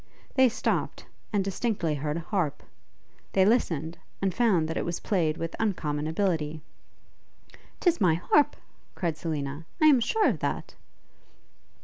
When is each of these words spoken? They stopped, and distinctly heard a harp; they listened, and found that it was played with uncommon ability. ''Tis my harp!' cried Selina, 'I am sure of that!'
They 0.33 0.49
stopped, 0.49 1.05
and 1.31 1.43
distinctly 1.43 1.93
heard 1.93 2.17
a 2.17 2.21
harp; 2.21 2.63
they 3.33 3.45
listened, 3.45 3.99
and 4.19 4.33
found 4.33 4.67
that 4.67 4.75
it 4.75 4.83
was 4.83 4.99
played 4.99 5.37
with 5.37 5.55
uncommon 5.59 6.07
ability. 6.07 6.63
''Tis 7.79 8.01
my 8.01 8.15
harp!' 8.15 8.55
cried 8.95 9.15
Selina, 9.15 9.67
'I 9.79 9.85
am 9.85 9.99
sure 9.99 10.27
of 10.27 10.39
that!' 10.39 10.73